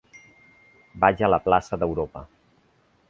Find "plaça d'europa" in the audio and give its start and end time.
1.49-2.25